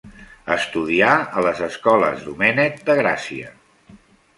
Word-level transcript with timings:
Estudià 0.55 1.11
a 1.41 1.45
les 1.49 1.63
Escoles 1.69 2.27
Domènec, 2.31 2.85
de 2.93 3.01
Gràcia. 3.05 3.59